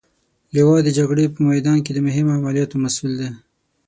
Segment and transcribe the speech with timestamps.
[0.55, 3.29] لوا د جګړې په میدان کې د مهمو عملیاتو مسئول دی.